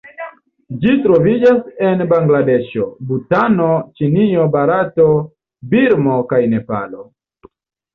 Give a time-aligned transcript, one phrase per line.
[0.85, 5.09] Ĝi troviĝas en Bangladeŝo, Butano, Ĉinio, Barato,
[5.77, 7.11] Birmo kaj Nepalo.